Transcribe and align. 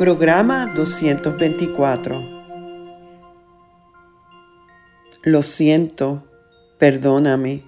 Programa 0.00 0.72
224. 0.74 2.26
Lo 5.24 5.42
siento, 5.42 6.24
perdóname. 6.78 7.64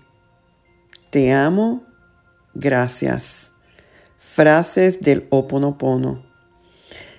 Te 1.11 1.31
amo, 1.31 1.83
gracias. 2.55 3.53
Frases 4.17 5.03
del 5.03 5.27
Oponopono. 5.29 6.23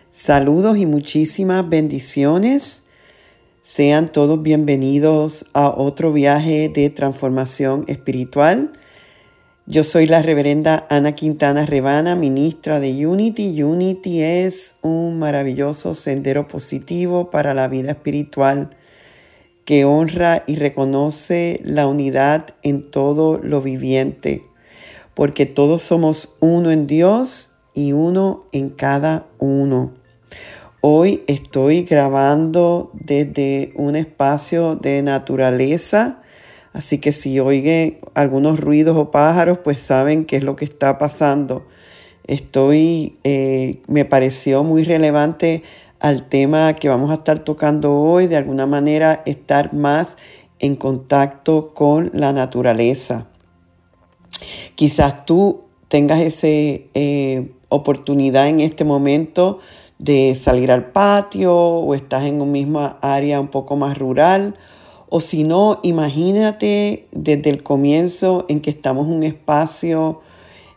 Saludos 0.09 0.77
y 0.77 0.87
muchísimas 0.87 1.69
bendiciones. 1.69 2.85
Sean 3.61 4.11
todos 4.11 4.41
bienvenidos 4.41 5.45
a 5.53 5.69
otro 5.69 6.11
viaje 6.11 6.71
de 6.73 6.89
transformación 6.89 7.85
espiritual. 7.87 8.73
Yo 9.65 9.83
soy 9.83 10.07
la 10.07 10.21
reverenda 10.21 10.85
Ana 10.89 11.13
Quintana 11.15 11.65
Rebana, 11.65 12.15
ministra 12.15 12.79
de 12.79 13.07
Unity. 13.07 13.63
Unity 13.63 14.21
es 14.21 14.75
un 14.81 15.19
maravilloso 15.19 15.93
sendero 15.93 16.47
positivo 16.47 17.29
para 17.29 17.53
la 17.53 17.67
vida 17.67 17.91
espiritual 17.91 18.71
que 19.65 19.85
honra 19.85 20.43
y 20.47 20.55
reconoce 20.55 21.61
la 21.63 21.87
unidad 21.87 22.55
en 22.61 22.89
todo 22.89 23.37
lo 23.37 23.61
viviente 23.61 24.43
porque 25.13 25.45
todos 25.45 25.81
somos 25.81 26.35
uno 26.39 26.71
en 26.71 26.87
Dios 26.87 27.51
y 27.73 27.91
uno 27.91 28.45
en 28.51 28.69
cada 28.69 29.27
uno. 29.39 29.93
Hoy 30.81 31.23
estoy 31.27 31.83
grabando 31.83 32.91
desde 32.93 33.71
un 33.75 33.95
espacio 33.95 34.75
de 34.75 35.01
naturaleza, 35.01 36.21
así 36.73 36.97
que 36.97 37.11
si 37.11 37.39
oyen 37.39 37.99
algunos 38.13 38.59
ruidos 38.59 38.97
o 38.97 39.11
pájaros, 39.11 39.59
pues 39.59 39.79
saben 39.79 40.25
qué 40.25 40.37
es 40.37 40.43
lo 40.43 40.55
que 40.55 40.65
está 40.65 40.97
pasando. 40.97 41.65
Estoy, 42.25 43.17
eh, 43.23 43.81
me 43.87 44.05
pareció 44.05 44.63
muy 44.63 44.83
relevante 44.83 45.63
al 45.99 46.27
tema 46.27 46.75
que 46.75 46.89
vamos 46.89 47.11
a 47.11 47.15
estar 47.15 47.39
tocando 47.39 47.93
hoy, 47.93 48.27
de 48.27 48.35
alguna 48.35 48.65
manera 48.65 49.23
estar 49.25 49.73
más 49.73 50.17
en 50.59 50.75
contacto 50.75 51.73
con 51.73 52.09
la 52.13 52.33
naturaleza. 52.33 53.27
Quizás 54.75 55.25
tú 55.25 55.61
tengas 55.87 56.21
esa 56.21 56.47
eh, 56.47 57.51
oportunidad 57.69 58.47
en 58.47 58.61
este 58.61 58.83
momento 58.83 59.59
de 59.99 60.35
salir 60.35 60.71
al 60.71 60.91
patio 60.91 61.55
o 61.55 61.93
estás 61.95 62.25
en 62.25 62.41
una 62.41 62.51
misma 62.51 62.97
área 63.01 63.39
un 63.39 63.47
poco 63.47 63.75
más 63.75 63.97
rural. 63.97 64.55
O 65.15 65.21
si 65.21 65.43
no, 65.43 65.79
imagínate 65.83 67.05
desde 67.11 67.51
el 67.51 67.61
comienzo 67.61 68.47
en 68.49 68.61
que 68.61 68.71
estamos 68.71 69.05
en 69.05 69.13
un 69.13 69.21
espacio 69.21 70.21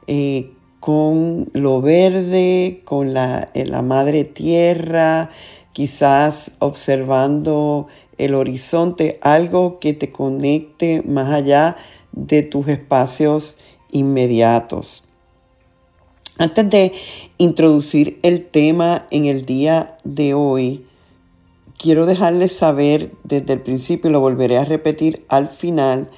eh, 0.06 0.50
con 0.78 1.48
lo 1.54 1.80
verde, 1.80 2.82
con 2.84 3.14
la, 3.14 3.48
eh, 3.54 3.64
la 3.64 3.80
madre 3.80 4.24
tierra, 4.24 5.30
quizás 5.72 6.52
observando 6.58 7.86
el 8.19 8.34
horizonte, 8.34 9.19
algo 9.22 9.78
que 9.78 9.94
te 9.94 10.12
conecte 10.12 11.00
más 11.00 11.32
allá 11.32 11.78
de 12.12 12.42
tus 12.42 12.68
espacios 12.68 13.56
inmediatos. 13.91 15.04
Antes 16.36 16.68
de 16.68 16.92
introducir 17.38 18.20
el 18.22 18.44
tema 18.44 19.06
en 19.10 19.24
el 19.24 19.47
día 19.47 19.97
de 20.04 20.34
hoy, 20.34 20.84
quiero 21.78 22.06
dejarles 22.06 22.56
saber 22.56 23.12
desde 23.25 23.53
el 23.53 23.60
principio 23.60 24.10
y 24.10 24.12
lo 24.12 24.20
volveré 24.20 24.59
a 24.59 24.64
repetir 24.64 25.25
al 25.28 25.48
final 25.48 26.10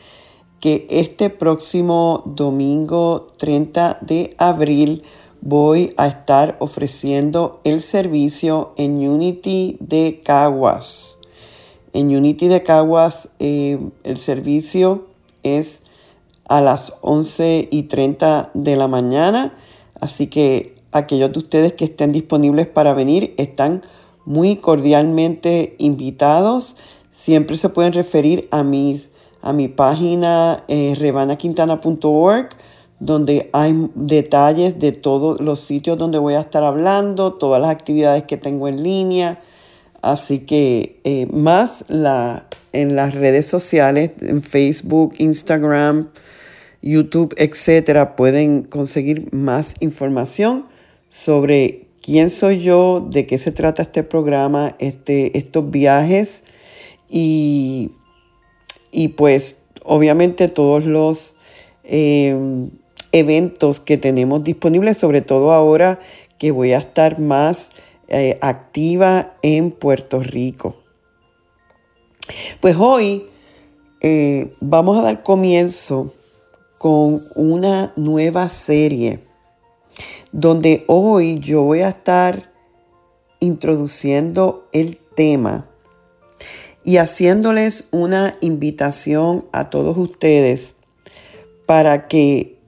que 0.60 0.86
este 0.90 1.30
próximo 1.30 2.22
domingo 2.26 3.28
30 3.38 3.98
de 4.00 4.34
abril 4.38 5.04
voy 5.40 5.94
a 5.96 6.08
estar 6.08 6.56
ofreciendo 6.58 7.60
el 7.64 7.80
servicio 7.80 8.72
en 8.76 9.08
Unity 9.08 9.76
de 9.80 10.20
Caguas. 10.24 11.18
En 11.92 12.14
Unity 12.14 12.48
de 12.48 12.62
Caguas 12.62 13.30
eh, 13.38 13.78
el 14.02 14.16
servicio 14.16 15.06
es 15.42 15.82
a 16.48 16.60
las 16.60 16.94
11 17.02 17.68
y 17.70 17.84
30 17.84 18.50
de 18.54 18.76
la 18.76 18.88
mañana. 18.88 19.54
Así 20.00 20.26
que 20.26 20.74
aquellos 20.92 21.32
de 21.32 21.38
ustedes 21.38 21.72
que 21.74 21.84
estén 21.84 22.12
disponibles 22.12 22.66
para 22.66 22.94
venir 22.94 23.34
están 23.36 23.82
muy 24.28 24.56
cordialmente 24.56 25.74
invitados. 25.78 26.76
Siempre 27.10 27.56
se 27.56 27.70
pueden 27.70 27.94
referir 27.94 28.46
a, 28.50 28.62
mis, 28.62 29.08
a 29.40 29.54
mi 29.54 29.68
página 29.68 30.64
eh, 30.68 30.94
rebanaquintana.org 30.98 32.50
donde 33.00 33.48
hay 33.54 33.88
detalles 33.94 34.78
de 34.78 34.92
todos 34.92 35.40
los 35.40 35.60
sitios 35.60 35.96
donde 35.96 36.18
voy 36.18 36.34
a 36.34 36.40
estar 36.40 36.62
hablando, 36.62 37.34
todas 37.34 37.62
las 37.62 37.70
actividades 37.70 38.24
que 38.24 38.36
tengo 38.36 38.68
en 38.68 38.82
línea. 38.82 39.40
Así 40.02 40.40
que 40.40 41.00
eh, 41.04 41.26
más 41.32 41.86
la, 41.88 42.48
en 42.74 42.96
las 42.96 43.14
redes 43.14 43.46
sociales, 43.46 44.10
en 44.20 44.42
Facebook, 44.42 45.14
Instagram, 45.16 46.10
YouTube, 46.82 47.34
etcétera, 47.38 48.14
pueden 48.14 48.64
conseguir 48.64 49.32
más 49.32 49.74
información 49.80 50.66
sobre 51.08 51.87
quién 52.08 52.30
soy 52.30 52.60
yo, 52.60 53.06
de 53.06 53.26
qué 53.26 53.36
se 53.36 53.52
trata 53.52 53.82
este 53.82 54.02
programa, 54.02 54.74
este, 54.78 55.36
estos 55.36 55.70
viajes 55.70 56.44
y, 57.10 57.90
y 58.90 59.08
pues 59.08 59.66
obviamente 59.84 60.48
todos 60.48 60.86
los 60.86 61.36
em, 61.84 62.70
eventos 63.12 63.78
que 63.78 63.98
tenemos 63.98 64.42
disponibles, 64.42 64.96
sobre 64.96 65.20
todo 65.20 65.52
ahora 65.52 66.00
que 66.38 66.50
voy 66.50 66.72
a 66.72 66.78
estar 66.78 67.18
más 67.20 67.72
eh, 68.08 68.38
activa 68.40 69.34
en 69.42 69.70
Puerto 69.70 70.22
Rico. 70.22 70.76
Pues 72.60 72.74
hoy 72.78 73.26
eh, 74.00 74.54
vamos 74.62 74.96
a 74.96 75.02
dar 75.02 75.22
comienzo 75.22 76.14
con 76.78 77.20
una 77.34 77.92
nueva 77.96 78.48
serie 78.48 79.27
donde 80.32 80.84
hoy 80.86 81.40
yo 81.40 81.62
voy 81.62 81.80
a 81.80 81.90
estar 81.90 82.52
introduciendo 83.40 84.68
el 84.72 84.98
tema 85.14 85.66
y 86.84 86.96
haciéndoles 86.96 87.88
una 87.90 88.34
invitación 88.40 89.46
a 89.52 89.70
todos 89.70 89.96
ustedes 89.96 90.76
para 91.66 92.08
que 92.08 92.58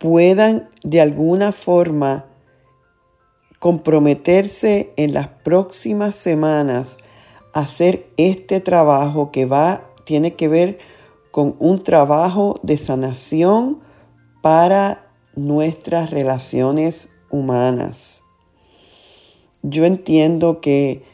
puedan 0.00 0.68
de 0.82 1.00
alguna 1.00 1.52
forma 1.52 2.26
comprometerse 3.58 4.92
en 4.96 5.14
las 5.14 5.28
próximas 5.28 6.16
semanas 6.16 6.98
a 7.54 7.60
hacer 7.60 8.08
este 8.16 8.60
trabajo 8.60 9.30
que 9.30 9.46
va 9.46 9.82
tiene 10.04 10.34
que 10.34 10.48
ver 10.48 10.78
con 11.30 11.54
un 11.60 11.82
trabajo 11.82 12.58
de 12.62 12.76
sanación 12.76 13.80
para 14.42 15.11
nuestras 15.34 16.10
relaciones 16.10 17.10
humanas. 17.30 18.24
Yo 19.62 19.84
entiendo 19.84 20.60
que 20.60 21.04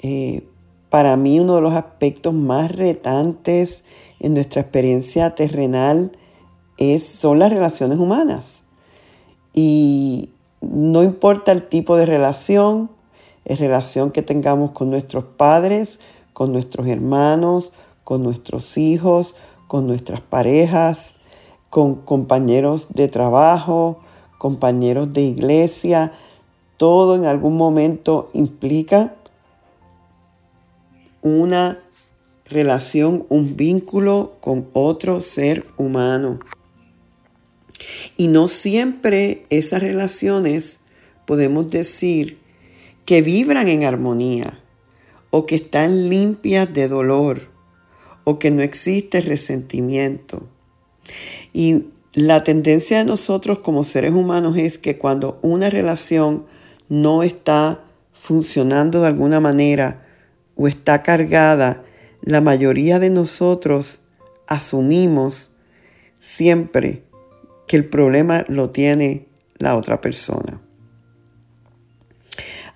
eh, 0.00 0.46
para 0.90 1.16
mí 1.16 1.40
uno 1.40 1.56
de 1.56 1.60
los 1.60 1.74
aspectos 1.74 2.34
más 2.34 2.70
retantes 2.70 3.84
en 4.20 4.34
nuestra 4.34 4.62
experiencia 4.62 5.34
terrenal 5.34 6.12
es, 6.76 7.06
son 7.06 7.38
las 7.38 7.52
relaciones 7.52 7.98
humanas. 7.98 8.64
Y 9.52 10.30
no 10.60 11.02
importa 11.02 11.52
el 11.52 11.68
tipo 11.68 11.96
de 11.96 12.06
relación, 12.06 12.90
es 13.44 13.60
relación 13.60 14.10
que 14.10 14.22
tengamos 14.22 14.72
con 14.72 14.90
nuestros 14.90 15.24
padres, 15.24 16.00
con 16.32 16.52
nuestros 16.52 16.86
hermanos, 16.86 17.72
con 18.02 18.22
nuestros 18.22 18.76
hijos, 18.76 19.36
con 19.66 19.86
nuestras 19.86 20.20
parejas, 20.20 21.16
con 21.74 21.96
compañeros 21.96 22.86
de 22.90 23.08
trabajo, 23.08 23.98
compañeros 24.38 25.12
de 25.12 25.22
iglesia. 25.22 26.12
Todo 26.76 27.16
en 27.16 27.24
algún 27.24 27.56
momento 27.56 28.30
implica 28.32 29.16
una 31.20 31.80
relación, 32.44 33.26
un 33.28 33.56
vínculo 33.56 34.34
con 34.40 34.68
otro 34.72 35.18
ser 35.18 35.66
humano. 35.76 36.38
Y 38.16 38.28
no 38.28 38.46
siempre 38.46 39.44
esas 39.50 39.82
relaciones 39.82 40.78
podemos 41.26 41.70
decir 41.70 42.38
que 43.04 43.20
vibran 43.20 43.66
en 43.66 43.82
armonía 43.82 44.60
o 45.30 45.44
que 45.44 45.56
están 45.56 46.08
limpias 46.08 46.72
de 46.72 46.86
dolor 46.86 47.48
o 48.22 48.38
que 48.38 48.52
no 48.52 48.62
existe 48.62 49.20
resentimiento. 49.20 50.53
Y 51.52 51.86
la 52.12 52.44
tendencia 52.44 52.98
de 52.98 53.04
nosotros 53.04 53.58
como 53.58 53.84
seres 53.84 54.12
humanos 54.12 54.56
es 54.56 54.78
que 54.78 54.98
cuando 54.98 55.38
una 55.42 55.70
relación 55.70 56.46
no 56.88 57.22
está 57.22 57.84
funcionando 58.12 59.00
de 59.00 59.08
alguna 59.08 59.40
manera 59.40 60.06
o 60.56 60.68
está 60.68 61.02
cargada, 61.02 61.82
la 62.22 62.40
mayoría 62.40 62.98
de 62.98 63.10
nosotros 63.10 64.00
asumimos 64.46 65.52
siempre 66.20 67.02
que 67.66 67.76
el 67.76 67.84
problema 67.86 68.44
lo 68.48 68.70
tiene 68.70 69.26
la 69.58 69.76
otra 69.76 70.00
persona. 70.00 70.60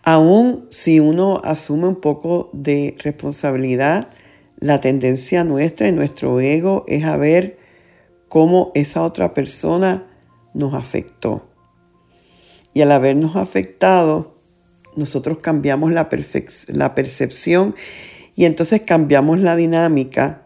Aún 0.02 0.66
si 0.70 1.00
uno 1.00 1.40
asume 1.44 1.86
un 1.86 2.00
poco 2.00 2.50
de 2.52 2.96
responsabilidad, 2.98 4.08
la 4.58 4.80
tendencia 4.80 5.44
nuestra 5.44 5.88
y 5.88 5.92
nuestro 5.92 6.40
ego 6.40 6.84
es 6.88 7.04
a 7.04 7.16
ver 7.16 7.57
cómo 8.28 8.70
esa 8.75 9.02
otra 9.02 9.34
persona 9.34 10.06
nos 10.54 10.75
afectó. 10.75 11.48
Y 12.75 12.82
al 12.82 12.92
habernos 12.92 13.36
afectado, 13.36 14.32
nosotros 14.96 15.38
cambiamos 15.38 15.92
la, 15.92 16.08
la 16.69 16.94
percepción 16.94 17.75
y 18.34 18.44
entonces 18.44 18.82
cambiamos 18.82 19.38
la 19.38 19.56
dinámica. 19.56 20.42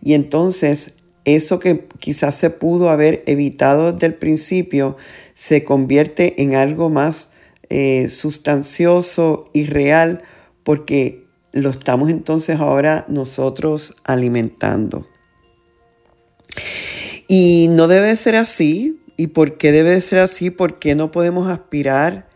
Y 0.00 0.14
entonces 0.14 0.96
eso 1.24 1.58
que 1.58 1.86
quizás 1.98 2.34
se 2.36 2.50
pudo 2.50 2.90
haber 2.90 3.22
evitado 3.26 3.92
desde 3.92 4.06
el 4.06 4.14
principio 4.14 4.96
se 5.34 5.64
convierte 5.64 6.42
en 6.42 6.54
algo 6.54 6.88
más 6.88 7.32
eh, 7.68 8.08
sustancioso 8.08 9.50
y 9.52 9.66
real 9.66 10.22
porque 10.62 11.26
lo 11.52 11.70
estamos 11.70 12.10
entonces 12.10 12.58
ahora 12.60 13.04
nosotros 13.08 13.94
alimentando. 14.04 15.06
Y 17.26 17.68
no 17.70 17.88
debe 17.88 18.14
ser 18.16 18.36
así. 18.36 19.00
¿Y 19.16 19.28
por 19.28 19.58
qué 19.58 19.72
debe 19.72 20.00
ser 20.00 20.20
así? 20.20 20.50
Porque 20.50 20.94
no 20.94 21.10
podemos 21.10 21.48
aspirar 21.48 22.28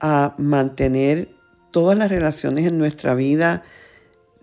a 0.00 0.34
mantener 0.38 1.30
todas 1.70 1.96
las 1.96 2.10
relaciones 2.10 2.66
en 2.66 2.78
nuestra 2.78 3.14
vida 3.14 3.62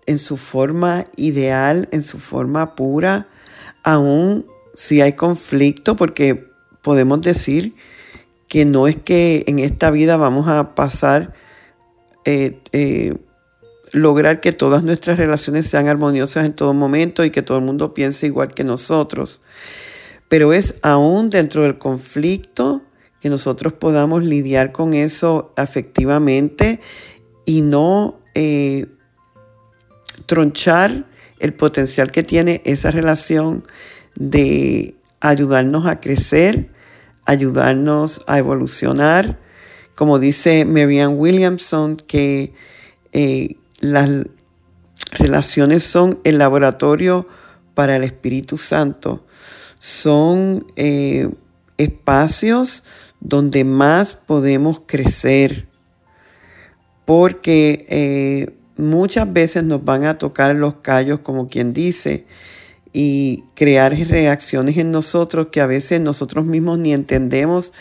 en 0.08 0.18
su 0.18 0.38
forma 0.38 1.04
ideal, 1.16 1.86
en 1.92 2.02
su 2.02 2.16
forma 2.18 2.74
pura, 2.74 3.28
aún 3.84 4.46
si 4.72 5.02
hay 5.02 5.12
conflicto, 5.12 5.96
porque 5.96 6.46
podemos 6.80 7.20
decir 7.20 7.74
que 8.48 8.64
no 8.64 8.88
es 8.88 8.96
que 8.96 9.44
en 9.46 9.58
esta 9.58 9.90
vida 9.90 10.16
vamos 10.16 10.48
a 10.48 10.74
pasar, 10.74 11.34
eh, 12.24 12.58
eh, 12.72 13.16
lograr 13.92 14.40
que 14.40 14.52
todas 14.52 14.82
nuestras 14.82 15.18
relaciones 15.18 15.66
sean 15.66 15.88
armoniosas 15.88 16.46
en 16.46 16.54
todo 16.54 16.74
momento 16.74 17.24
y 17.24 17.30
que 17.30 17.42
todo 17.42 17.58
el 17.58 17.64
mundo 17.64 17.94
piense 17.94 18.26
igual 18.26 18.54
que 18.54 18.64
nosotros, 18.64 19.42
pero 20.28 20.52
es 20.52 20.76
aún 20.82 21.30
dentro 21.30 21.62
del 21.62 21.78
conflicto 21.78 22.82
que 23.20 23.30
nosotros 23.30 23.72
podamos 23.72 24.24
lidiar 24.24 24.72
con 24.72 24.94
eso 24.94 25.52
afectivamente 25.56 26.80
y 27.44 27.62
no 27.62 28.20
eh, 28.34 28.86
tronchar 30.26 31.06
el 31.40 31.54
potencial 31.54 32.10
que 32.10 32.22
tiene 32.22 32.62
esa 32.64 32.90
relación 32.90 33.64
de 34.14 34.96
ayudarnos 35.20 35.86
a 35.86 36.00
crecer, 36.00 36.70
ayudarnos 37.24 38.22
a 38.26 38.38
evolucionar. 38.38 39.38
Como 39.94 40.18
dice 40.18 40.64
Marianne 40.64 41.14
Williamson, 41.14 41.96
que 41.96 42.52
eh, 43.12 43.56
las 43.80 44.10
relaciones 45.12 45.84
son 45.84 46.20
el 46.24 46.38
laboratorio 46.38 47.26
para 47.74 47.96
el 47.96 48.04
Espíritu 48.04 48.56
Santo. 48.56 49.24
Son 49.78 50.66
eh, 50.76 51.30
espacios 51.76 52.84
donde 53.20 53.64
más 53.64 54.14
podemos 54.14 54.82
crecer, 54.86 55.66
porque 57.04 57.86
eh, 57.88 58.54
muchas 58.76 59.32
veces 59.32 59.64
nos 59.64 59.84
van 59.84 60.04
a 60.04 60.18
tocar 60.18 60.54
los 60.56 60.76
callos, 60.76 61.20
como 61.20 61.48
quien 61.48 61.72
dice, 61.72 62.26
y 62.92 63.44
crear 63.54 63.96
reacciones 63.96 64.76
en 64.76 64.90
nosotros 64.90 65.48
que 65.52 65.60
a 65.60 65.66
veces 65.66 66.00
nosotros 66.00 66.44
mismos 66.44 66.78
ni 66.78 66.92
entendemos 66.92 67.74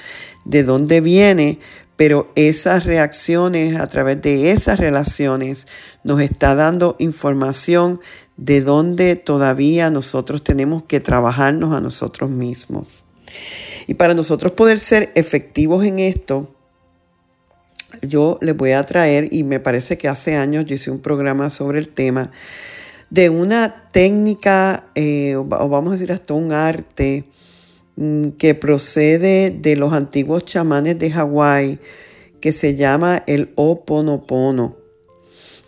de 0.45 0.63
dónde 0.63 1.01
viene, 1.01 1.59
pero 1.95 2.27
esas 2.35 2.85
reacciones 2.85 3.79
a 3.79 3.87
través 3.87 4.21
de 4.21 4.51
esas 4.51 4.79
relaciones 4.79 5.67
nos 6.03 6.21
está 6.21 6.55
dando 6.55 6.95
información 6.99 7.99
de 8.37 8.61
dónde 8.61 9.15
todavía 9.15 9.89
nosotros 9.89 10.43
tenemos 10.43 10.83
que 10.83 10.99
trabajarnos 10.99 11.73
a 11.73 11.81
nosotros 11.81 12.29
mismos. 12.29 13.05
Y 13.87 13.95
para 13.95 14.13
nosotros 14.13 14.51
poder 14.51 14.79
ser 14.79 15.11
efectivos 15.15 15.83
en 15.85 15.99
esto, 15.99 16.53
yo 18.01 18.37
les 18.41 18.55
voy 18.55 18.71
a 18.71 18.83
traer, 18.83 19.29
y 19.31 19.43
me 19.43 19.59
parece 19.59 19.97
que 19.97 20.07
hace 20.07 20.35
años 20.35 20.65
yo 20.65 20.75
hice 20.75 20.91
un 20.91 20.99
programa 20.99 21.49
sobre 21.49 21.79
el 21.79 21.89
tema, 21.89 22.31
de 23.09 23.29
una 23.29 23.87
técnica, 23.91 24.85
eh, 24.95 25.35
o 25.35 25.45
vamos 25.45 25.89
a 25.89 25.91
decir 25.93 26.11
hasta 26.11 26.33
un 26.33 26.51
arte, 26.51 27.25
mm, 27.95 28.29
que 28.31 28.55
procede 28.55 29.51
de 29.51 29.75
los 29.75 29.93
antiguos 29.93 30.45
chamanes 30.45 30.99
de 30.99 31.11
Hawái, 31.11 31.79
que 32.41 32.51
se 32.51 32.75
llama 32.75 33.23
el 33.27 33.51
Oponopono. 33.55 34.75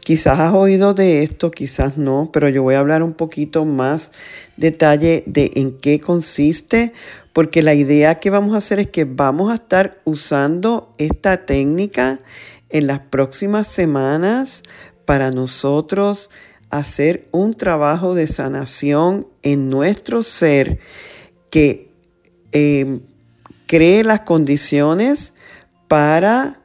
Quizás 0.03 0.39
has 0.39 0.53
oído 0.53 0.93
de 0.93 1.23
esto, 1.23 1.51
quizás 1.51 1.97
no, 1.97 2.31
pero 2.33 2.49
yo 2.49 2.63
voy 2.63 2.75
a 2.75 2.79
hablar 2.79 3.03
un 3.03 3.13
poquito 3.13 3.63
más 3.63 4.11
detalle 4.57 5.23
de 5.27 5.51
en 5.55 5.77
qué 5.77 5.99
consiste, 5.99 6.93
porque 7.31 7.61
la 7.61 7.75
idea 7.75 8.15
que 8.15 8.31
vamos 8.31 8.55
a 8.55 8.57
hacer 8.57 8.79
es 8.79 8.89
que 8.89 9.05
vamos 9.05 9.51
a 9.51 9.55
estar 9.55 10.01
usando 10.05 10.93
esta 10.97 11.45
técnica 11.45 12.19
en 12.69 12.87
las 12.87 12.99
próximas 12.99 13.67
semanas 13.67 14.63
para 15.05 15.31
nosotros 15.31 16.29
hacer 16.69 17.27
un 17.31 17.53
trabajo 17.53 18.15
de 18.15 18.27
sanación 18.27 19.27
en 19.41 19.69
nuestro 19.69 20.21
ser 20.21 20.79
que 21.49 21.91
eh, 22.51 22.99
cree 23.67 24.03
las 24.03 24.21
condiciones 24.21 25.33
para 25.87 26.59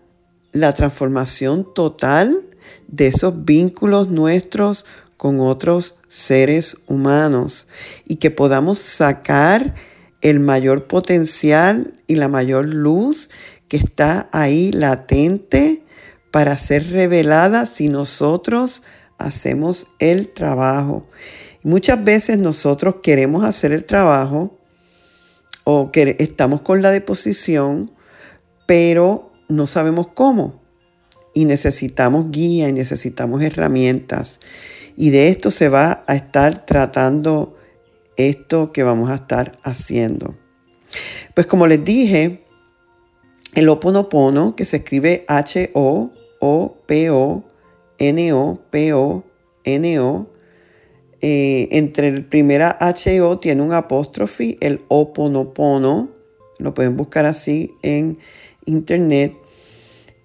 la 0.53 0.73
transformación 0.73 1.67
total 1.75 2.43
de 2.89 3.09
esos 3.09 3.45
vínculos 3.45 4.09
nuestros 4.09 4.85
con 5.17 5.41
otros 5.41 5.97
seres 6.07 6.77
humanos 6.87 7.67
y 8.07 8.17
que 8.17 8.31
podamos 8.31 8.79
sacar 8.79 9.75
el 10.21 10.41
mayor 10.41 10.87
potencial 10.87 11.95
y 12.07 12.15
la 12.17 12.29
mayor 12.29 12.67
luz 12.67 13.31
que 13.69 13.77
está 13.77 14.29
ahí 14.33 14.71
latente 14.71 15.83
para 16.31 16.57
ser 16.57 16.91
revelada 16.91 17.67
si 17.67 17.89
nosotros 17.89 18.83
hacemos 19.19 19.89
el 19.99 20.29
trabajo. 20.29 21.07
Muchas 21.63 22.03
veces 22.05 22.39
nosotros 22.39 22.97
queremos 23.03 23.45
hacer 23.45 23.73
el 23.73 23.85
trabajo 23.85 24.57
o 25.65 25.91
que 25.91 26.17
estamos 26.19 26.61
con 26.61 26.83
la 26.83 26.91
deposición, 26.91 27.91
pero 28.67 29.33
no 29.49 29.67
sabemos 29.67 30.09
cómo. 30.09 30.63
Y 31.33 31.47
necesitamos 31.47 32.31
guía 32.31 32.69
y 32.69 32.73
necesitamos 32.73 33.43
herramientas. 33.43 34.39
Y 34.97 35.11
de 35.11 35.29
esto 35.29 35.51
se 35.51 35.69
va 35.69 36.05
a 36.07 36.15
estar 36.15 36.65
tratando 36.67 37.57
esto 38.17 38.71
que 38.73 38.83
vamos 38.83 39.11
a 39.11 39.17
estar 39.17 39.53
haciendo. 39.63 40.37
Pues 41.35 41.47
como 41.47 41.67
les 41.67 41.85
dije, 41.85 42.45
el 43.55 43.69
Oponopono, 43.69 44.55
que 44.55 44.65
se 44.65 44.79
escribe 44.79 45.25
H-O-O-P-O, 45.29 46.15
N-O-P-O-N-O. 47.99 49.27
Eh, 51.21 51.69
entre 51.71 52.09
el 52.09 52.27
primera 52.27 52.77
H-O 52.81 53.39
tiene 53.39 53.63
un 53.63 53.73
apóstrofe, 53.73 54.59
el 54.61 54.83
Oponopono. 54.89 56.11
Lo 56.59 56.75
pueden 56.75 56.97
buscar 56.97 57.25
así 57.25 57.73
en 57.83 58.19
internet. 58.67 59.35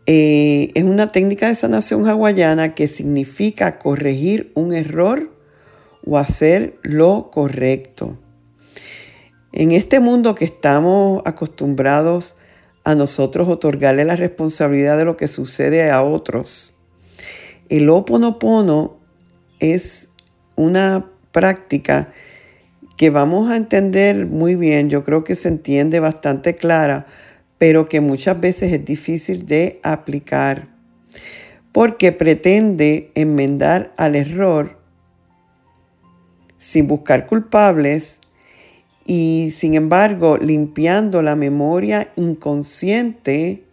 Eh, 0.05 0.71
es 0.73 0.83
una 0.83 1.07
técnica 1.07 1.47
de 1.47 1.55
sanación 1.55 2.07
hawaiana 2.07 2.73
que 2.73 2.87
significa 2.87 3.77
corregir 3.79 4.51
un 4.55 4.73
error 4.73 5.31
o 6.05 6.17
hacer 6.17 6.79
lo 6.81 7.29
correcto. 7.31 8.17
En 9.51 9.71
este 9.71 9.99
mundo 9.99 10.35
que 10.35 10.45
estamos 10.45 11.21
acostumbrados 11.25 12.35
a 12.83 12.95
nosotros 12.95 13.49
otorgarle 13.49 14.05
la 14.05 14.15
responsabilidad 14.15 14.97
de 14.97 15.05
lo 15.05 15.17
que 15.17 15.27
sucede 15.27 15.91
a 15.91 16.01
otros, 16.03 16.73
el 17.69 17.89
oponopono 17.89 18.97
es 19.59 20.09
una 20.55 21.05
práctica 21.31 22.11
que 22.97 23.09
vamos 23.09 23.49
a 23.49 23.55
entender 23.55 24.25
muy 24.25 24.55
bien, 24.55 24.89
yo 24.89 25.03
creo 25.03 25.23
que 25.23 25.35
se 25.35 25.47
entiende 25.47 25.99
bastante 25.99 26.55
clara, 26.55 27.05
pero 27.57 27.87
que 27.87 28.01
muchas 28.01 28.39
veces 28.39 28.73
es 28.73 28.83
difícil 28.83 29.45
de 29.45 29.79
aplicar, 29.83 30.67
porque 31.71 32.11
pretende 32.11 33.11
enmendar 33.15 33.93
al 33.95 34.15
error 34.15 34.79
sin 36.57 36.87
buscar 36.87 37.25
culpables 37.25 38.19
y 39.05 39.51
sin 39.53 39.75
embargo 39.75 40.37
limpiando 40.37 41.21
la 41.21 41.35
memoria 41.35 42.11
inconsciente 42.15 43.63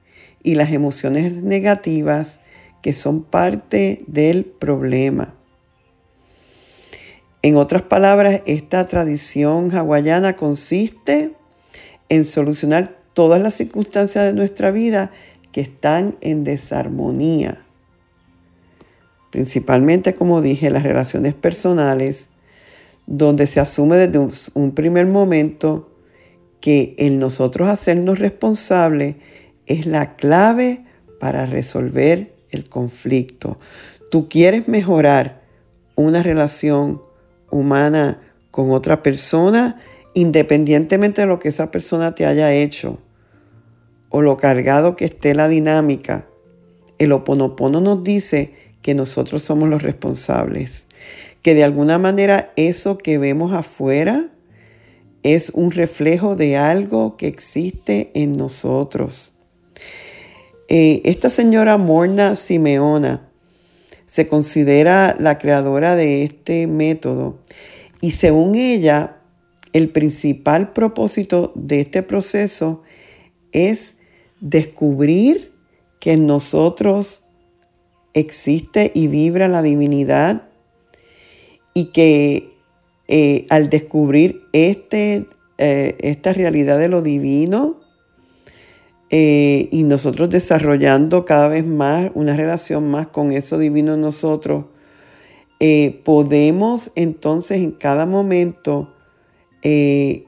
y 0.43 0.55
las 0.55 0.73
emociones 0.73 1.43
negativas 1.43 2.41
que 2.87 2.93
son 2.93 3.25
parte 3.25 4.05
del 4.07 4.45
problema. 4.45 5.35
En 7.43 7.57
otras 7.57 7.83
palabras, 7.83 8.43
esta 8.47 8.87
tradición 8.87 9.75
hawaiana 9.75 10.37
consiste 10.37 11.33
en 12.09 12.23
solucionar 12.23 12.97
todas 13.12 13.43
las 13.43 13.55
circunstancias 13.55 14.25
de 14.25 14.35
nuestra 14.35 14.71
vida 14.71 15.11
que 15.50 15.62
están 15.62 16.16
en 16.21 16.45
desarmonía. 16.45 17.61
Principalmente, 19.33 20.14
como 20.14 20.40
dije, 20.40 20.71
las 20.71 20.85
relaciones 20.85 21.35
personales, 21.35 22.28
donde 23.07 23.49
se 23.49 23.59
asume 23.59 23.97
desde 23.97 24.50
un, 24.55 24.71
primer 24.76 25.07
momento 25.07 25.90
que 26.61 26.95
el 26.99 27.19
nosotros 27.19 27.69
hacernos 27.69 28.21
responsables 28.21 29.16
es 29.66 29.87
la 29.87 30.14
clave 30.14 30.85
para 31.19 31.47
resolver 31.47 32.36
el 32.50 32.69
conflicto. 32.69 33.59
Tú 34.11 34.29
quieres 34.29 34.69
mejorar 34.69 35.43
una 35.95 36.23
relación 36.23 37.03
humana 37.50 38.21
con 38.50 38.71
otra 38.71 39.03
persona, 39.03 39.79
independientemente 40.15 41.23
de 41.23 41.26
lo 41.26 41.38
que 41.38 41.49
esa 41.49 41.71
persona 41.71 42.15
te 42.15 42.26
haya 42.26 42.53
hecho 42.53 42.99
o 44.09 44.23
lo 44.23 44.37
cargado 44.37 44.97
que 44.97 45.05
esté 45.05 45.35
la 45.35 45.49
dinámica. 45.49 46.26
El 46.99 47.12
oponopono 47.12 47.81
nos 47.81 48.03
dice 48.03 48.55
que 48.83 48.95
nosotros 48.95 49.43
somos 49.43 49.69
los 49.69 49.83
responsables 49.83 50.87
que 51.47 51.55
de 51.55 51.62
alguna 51.62 51.97
manera 51.97 52.53
eso 52.57 52.99
que 52.99 53.19
vemos 53.19 53.53
afuera 53.53 54.31
es 55.23 55.50
un 55.50 55.71
reflejo 55.71 56.35
de 56.35 56.57
algo 56.57 57.17
que 57.17 57.29
existe 57.29 58.11
en 58.15 58.33
nosotros. 58.33 59.36
Eh, 60.68 61.02
esta 61.04 61.30
señora 61.30 61.76
Morna 61.76 62.35
Simeona 62.35 63.28
se 64.06 64.26
considera 64.26 65.14
la 65.18 65.38
creadora 65.38 65.94
de 65.94 66.25
este 66.25 66.66
método 66.66 67.38
y 68.00 68.12
según 68.12 68.54
ella, 68.54 69.16
el 69.73 69.90
principal 69.90 70.73
propósito 70.73 71.52
de 71.54 71.80
este 71.80 72.02
proceso 72.02 72.82
es 73.52 73.96
descubrir 74.40 75.52
que 76.00 76.12
en 76.12 76.26
nosotros 76.26 77.25
existe 78.14 78.90
y 78.94 79.08
vibra 79.08 79.49
la 79.49 79.62
divinidad 79.62 80.49
y 81.75 81.87
que 81.87 82.56
eh, 83.08 83.46
al 83.50 83.70
descubrir 83.70 84.40
este, 84.52 85.26
eh, 85.58 85.96
esta 86.00 86.32
realidad 86.32 86.78
de 86.78 86.88
lo 86.88 87.02
divino 87.02 87.86
eh, 89.11 89.69
y 89.71 89.85
nosotros 89.85 90.31
desarrollando 90.31 91.25
cada 91.25 91.49
vez 91.49 91.65
más 91.65 92.11
una 92.15 92.37
relación 92.37 92.91
más 92.91 93.09
con 93.09 93.33
eso 93.33 93.59
divino 93.59 93.97
nosotros, 93.97 94.67
podemos 96.05 96.93
entonces 96.97 97.63
en 97.63 97.71
cada 97.71 98.05
momento 98.05 98.93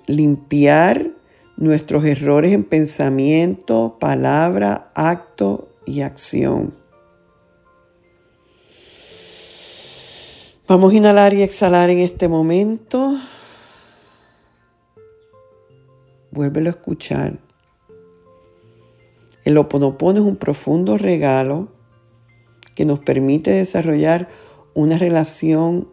limpiar 0.07 1.11
nuestros 1.59 2.05
errores 2.05 2.53
en 2.53 2.65
pensamiento, 2.65 3.97
palabra, 4.01 4.91
acto 4.95 5.69
y 5.85 6.01
acción. 6.01 6.73
Vamos 10.69 10.93
a 10.93 10.97
inhalar 10.97 11.33
y 11.33 11.43
exhalar 11.43 11.89
en 11.89 11.99
este 11.99 12.29
momento. 12.29 13.17
Vuélvelo 16.31 16.69
a 16.69 16.73
escuchar. 16.73 17.48
El 19.49 19.57
Oponopono 19.57 20.19
es 20.19 20.27
un 20.27 20.37
profundo 20.37 20.99
regalo 20.99 21.69
que 22.75 22.85
nos 22.85 22.99
permite 22.99 23.51
desarrollar 23.51 24.29
una 24.75 24.99
relación 24.99 25.89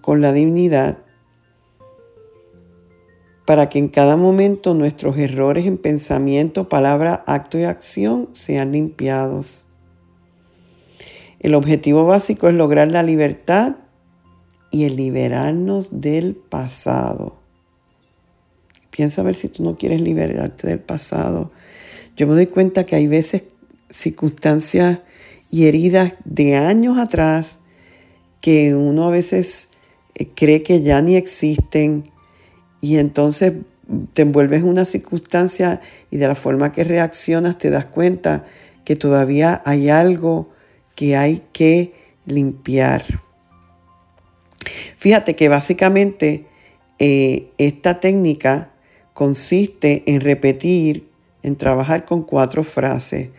con 0.00 0.22
la 0.22 0.32
divinidad 0.32 0.96
para 3.44 3.68
que 3.68 3.78
en 3.78 3.88
cada 3.88 4.16
momento 4.16 4.72
nuestros 4.72 5.18
errores 5.18 5.66
en 5.66 5.76
pensamiento, 5.76 6.70
palabra, 6.70 7.22
acto 7.26 7.58
y 7.58 7.64
acción 7.64 8.30
sean 8.32 8.72
limpiados. 8.72 9.66
El 11.38 11.54
objetivo 11.54 12.06
básico 12.06 12.48
es 12.48 12.54
lograr 12.54 12.90
la 12.90 13.02
libertad 13.02 13.76
y 14.70 14.84
el 14.84 14.96
liberarnos 14.96 16.00
del 16.00 16.34
pasado. 16.34 17.36
Piensa 18.98 19.20
a 19.20 19.24
ver 19.24 19.36
si 19.36 19.48
tú 19.48 19.62
no 19.62 19.78
quieres 19.78 20.00
liberarte 20.00 20.66
del 20.66 20.80
pasado. 20.80 21.52
Yo 22.16 22.26
me 22.26 22.34
doy 22.34 22.48
cuenta 22.48 22.84
que 22.84 22.96
hay 22.96 23.06
veces 23.06 23.44
circunstancias 23.90 24.98
y 25.52 25.66
heridas 25.66 26.14
de 26.24 26.56
años 26.56 26.98
atrás 26.98 27.60
que 28.40 28.74
uno 28.74 29.06
a 29.06 29.12
veces 29.12 29.68
eh, 30.16 30.26
cree 30.34 30.64
que 30.64 30.82
ya 30.82 31.00
ni 31.00 31.14
existen 31.14 32.02
y 32.80 32.96
entonces 32.96 33.52
te 34.14 34.22
envuelves 34.22 34.62
en 34.62 34.68
una 34.68 34.84
circunstancia 34.84 35.80
y 36.10 36.16
de 36.16 36.26
la 36.26 36.34
forma 36.34 36.72
que 36.72 36.82
reaccionas 36.82 37.56
te 37.56 37.70
das 37.70 37.86
cuenta 37.86 38.46
que 38.84 38.96
todavía 38.96 39.62
hay 39.64 39.90
algo 39.90 40.50
que 40.96 41.16
hay 41.16 41.44
que 41.52 41.94
limpiar. 42.26 43.04
Fíjate 44.96 45.36
que 45.36 45.48
básicamente 45.48 46.46
eh, 46.98 47.52
esta 47.58 48.00
técnica 48.00 48.72
consiste 49.18 50.04
en 50.06 50.20
repetir, 50.20 51.08
en 51.42 51.56
trabajar 51.56 52.04
con 52.04 52.22
cuatro 52.22 52.62
frases. 52.62 53.30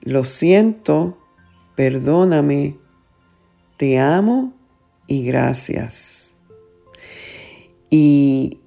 Lo 0.00 0.22
siento, 0.22 1.18
perdóname, 1.74 2.76
te 3.76 3.98
amo 3.98 4.52
y 5.08 5.24
gracias. 5.24 6.36
Y 7.90 8.60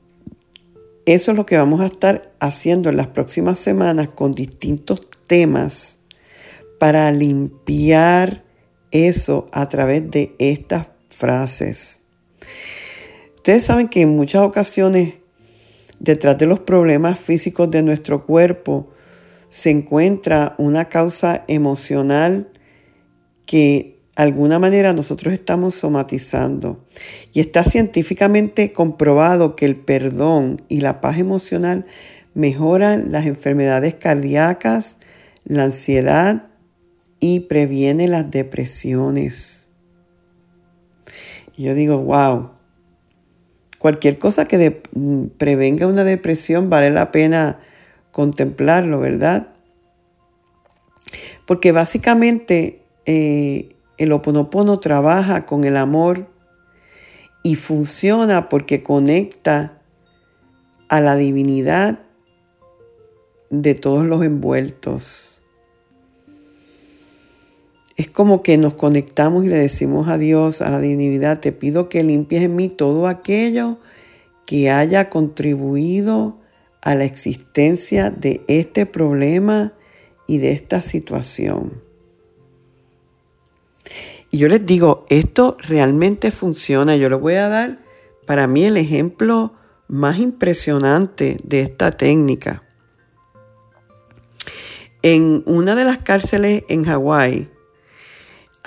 eso 1.06 1.32
es 1.32 1.38
lo 1.38 1.46
que 1.46 1.56
vamos 1.56 1.80
a 1.80 1.86
estar 1.86 2.34
haciendo 2.42 2.90
en 2.90 2.98
las 2.98 3.08
próximas 3.08 3.58
semanas 3.58 4.10
con 4.10 4.34
distintos 4.34 5.00
temas 5.26 6.00
para 6.82 7.10
limpiar 7.14 8.44
eso 8.92 9.48
a 9.54 9.70
través 9.70 10.12
de 10.12 10.36
estas 10.38 10.90
frases. 11.08 12.02
Ustedes 13.38 13.64
saben 13.64 13.88
que 13.88 14.02
en 14.02 14.18
muchas 14.18 14.42
ocasiones 14.42 15.14
detrás 16.00 16.38
de 16.38 16.46
los 16.46 16.60
problemas 16.60 17.20
físicos 17.20 17.70
de 17.70 17.82
nuestro 17.82 18.26
cuerpo 18.26 18.90
se 19.50 19.70
encuentra 19.70 20.56
una 20.58 20.90
causa 20.90 21.44
emocional 21.48 22.50
que 23.46 23.98
de 24.16 24.24
alguna 24.24 24.60
manera 24.60 24.94
nosotros 24.94 25.34
estamos 25.34 25.76
somatizando. 25.76 26.84
Y 27.34 27.40
está 27.40 27.64
científicamente 27.64 28.72
comprobado 28.72 29.56
que 29.56 29.66
el 29.66 29.76
perdón 29.76 30.62
y 30.68 30.82
la 30.82 31.02
paz 31.02 31.20
emocional 31.20 31.86
mejoran 32.34 33.12
las 33.12 33.26
enfermedades 33.26 33.96
cardíacas, 33.96 35.00
la 35.46 35.64
ansiedad 35.66 36.48
y 37.20 37.42
previene 37.42 38.08
las 38.08 38.30
depresiones. 38.30 39.70
Yo 41.58 41.74
digo, 41.74 41.98
wow, 42.00 42.52
cualquier 43.80 44.18
cosa 44.18 44.46
que 44.46 44.82
prevenga 45.38 45.88
una 45.88 46.04
depresión 46.04 46.70
vale 46.70 46.90
la 46.90 47.12
pena 47.12 47.60
contemplarlo, 48.12 49.00
¿verdad? 49.00 49.48
Porque 51.46 51.72
básicamente 51.72 52.82
eh, 53.06 53.76
el 53.98 54.12
oponopono 54.12 54.80
trabaja 54.80 55.46
con 55.46 55.64
el 55.64 55.78
amor 55.78 56.28
y 57.44 57.56
funciona 57.56 58.50
porque 58.50 58.84
conecta 58.84 59.82
a 60.90 61.00
la 61.00 61.16
divinidad 61.16 62.00
de 63.50 63.76
todos 63.76 64.06
los 64.06 64.24
envueltos. 64.24 65.37
Es 67.98 68.12
como 68.12 68.44
que 68.44 68.58
nos 68.58 68.76
conectamos 68.76 69.44
y 69.44 69.48
le 69.48 69.58
decimos 69.58 70.08
a 70.08 70.20
Dios, 70.20 70.62
a 70.62 70.70
la 70.70 70.80
divinidad, 70.80 71.40
te 71.40 71.52
pido 71.52 71.90
que 71.90 72.04
limpies 72.04 72.44
en 72.44 72.56
mí 72.56 72.70
todo 72.70 73.08
aquello 73.08 73.80
que 74.46 74.70
haya 74.70 75.10
contribuido 75.10 76.38
a 76.82 76.94
la 76.94 77.06
existencia 77.06 78.12
de 78.12 78.42
este 78.48 78.86
problema 78.86 79.74
y 80.28 80.38
de 80.38 80.52
esta 80.52 80.82
situación. 80.82 81.82
Y 84.30 84.38
yo 84.38 84.48
les 84.48 84.64
digo, 84.64 85.06
esto 85.10 85.58
realmente 85.60 86.30
funciona. 86.30 86.96
Yo 86.98 87.10
les 87.10 87.20
voy 87.20 87.34
a 87.36 87.50
dar 87.50 87.80
para 88.28 88.46
mí 88.46 88.64
el 88.64 88.78
ejemplo 88.78 89.54
más 89.88 90.20
impresionante 90.20 91.38
de 91.44 91.62
esta 91.62 91.92
técnica. 91.92 92.62
En 95.02 95.42
una 95.48 95.76
de 95.76 95.86
las 95.86 95.98
cárceles 95.98 96.64
en 96.68 96.84
Hawái 96.84 97.50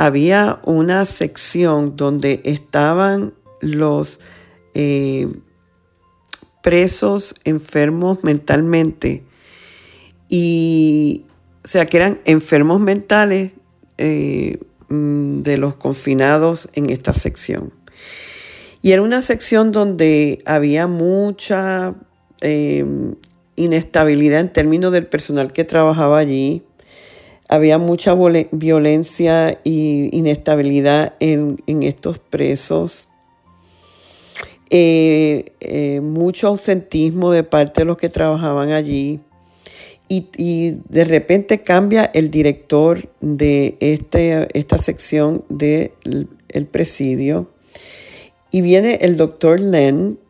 había 0.06 0.60
una 0.64 1.04
sección 1.04 1.94
donde 1.94 2.40
estaban 2.44 3.34
los 3.60 4.18
eh, 4.72 5.28
presos 6.62 7.34
enfermos 7.44 8.24
mentalmente 8.24 9.24
y 10.30 11.26
o 11.62 11.68
sea 11.68 11.84
que 11.84 11.98
eran 11.98 12.20
enfermos 12.24 12.80
mentales 12.80 13.52
eh, 13.98 14.58
mm, 14.88 15.42
de 15.42 15.58
los 15.58 15.74
confinados 15.74 16.70
en 16.72 16.88
esta 16.88 17.12
sección. 17.12 17.70
Y 18.80 18.92
era 18.92 19.02
una 19.02 19.20
sección 19.20 19.70
donde 19.70 20.38
había 20.46 20.86
mucha 20.86 21.94
eh, 22.40 22.86
inestabilidad 23.56 24.40
en 24.40 24.50
términos 24.50 24.92
del 24.92 25.06
personal 25.06 25.52
que 25.52 25.64
trabajaba 25.64 26.18
allí. 26.18 26.62
Había 27.52 27.78
mucha 27.78 28.14
violencia 28.52 29.58
e 29.64 30.08
inestabilidad 30.12 31.14
en, 31.18 31.58
estos 31.82 32.20
presos. 32.20 33.08
Eh, 34.70 35.46
eh, 35.58 36.00
mucho 36.00 36.46
ausentismo 36.46 37.32
de 37.32 37.42
parte 37.42 37.80
de 37.80 37.86
los 37.86 37.96
que 37.96 38.08
trabajaban 38.08 38.70
allí. 38.70 39.18
Y, 40.06 40.76
de 40.88 41.02
repente 41.02 41.62
cambia 41.62 42.04
el 42.14 42.30
director 42.30 43.10
de 43.20 43.76
este, 43.80 44.46
esta 44.56 44.78
sección 44.78 45.44
del 45.48 45.92
presidio 46.70 47.50
y 48.52 48.60
viene 48.60 48.98
el 49.02 49.16
doctor 49.16 49.58
Len, 49.58 50.20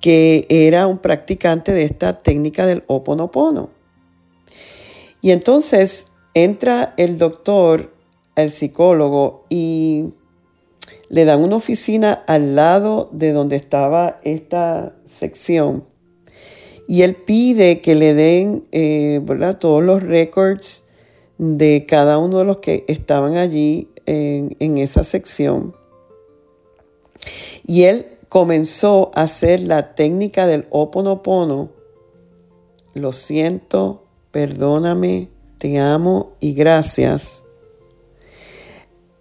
que 0.00 0.46
era 0.48 0.88
un 0.88 0.98
practicante 0.98 1.72
de 1.72 1.84
esta 1.84 2.18
técnica 2.18 2.66
del 2.66 2.82
oponopono. 2.88 3.70
Y 5.20 5.30
entonces 5.30 6.11
entra 6.34 6.94
el 6.96 7.18
doctor, 7.18 7.92
el 8.36 8.50
psicólogo, 8.50 9.44
y 9.48 10.10
le 11.08 11.24
dan 11.24 11.42
una 11.42 11.56
oficina 11.56 12.24
al 12.26 12.56
lado 12.56 13.08
de 13.12 13.32
donde 13.32 13.56
estaba 13.56 14.18
esta 14.22 14.96
sección. 15.04 15.84
Y 16.88 17.02
él 17.02 17.16
pide 17.16 17.80
que 17.80 17.94
le 17.94 18.14
den 18.14 18.64
eh, 18.72 19.20
todos 19.58 19.82
los 19.82 20.02
records 20.02 20.84
de 21.38 21.86
cada 21.86 22.18
uno 22.18 22.38
de 22.38 22.44
los 22.44 22.58
que 22.58 22.84
estaban 22.88 23.36
allí 23.36 23.88
en, 24.06 24.56
en 24.58 24.78
esa 24.78 25.04
sección. 25.04 25.74
Y 27.66 27.84
él 27.84 28.06
comenzó 28.28 29.10
a 29.14 29.22
hacer 29.22 29.60
la 29.60 29.94
técnica 29.94 30.46
del 30.46 30.66
oponopono. 30.70 31.70
Lo 32.94 33.12
siento, 33.12 34.04
perdóname, 34.30 35.28
te 35.62 35.78
amo 35.78 36.32
y 36.40 36.54
gracias. 36.54 37.44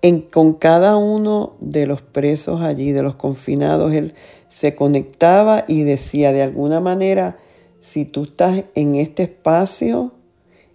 En, 0.02 0.22
con 0.22 0.54
cada 0.56 0.98
uno 0.98 1.54
de 1.60 1.86
los 1.86 2.02
presos 2.02 2.62
allí, 2.62 2.94
de 2.94 3.04
los 3.04 3.14
confinados, 3.14 3.94
él 3.94 4.16
se 4.50 4.74
conectaba 4.74 5.66
y 5.68 5.84
decía 5.84 6.34
de 6.34 6.42
alguna 6.42 6.80
manera, 6.80 7.38
si 7.80 8.06
tú 8.06 8.24
estás 8.24 8.64
en 8.74 8.96
este 8.96 9.22
espacio, 9.22 10.14